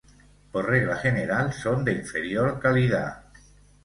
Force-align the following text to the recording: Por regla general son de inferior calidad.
Por 0.51 0.65
regla 0.67 0.95
general 0.95 1.53
son 1.53 1.85
de 1.85 1.91
inferior 1.93 2.57
calidad. 2.59 3.21